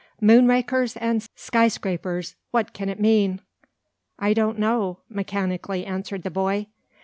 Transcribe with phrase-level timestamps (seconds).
[0.19, 2.35] Moonrakers and skyscrapers!
[2.49, 3.39] what can it mean?"
[4.17, 6.65] "I don't know," mechanically answered the boy.